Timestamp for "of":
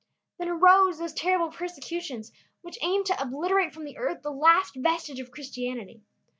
5.19-5.29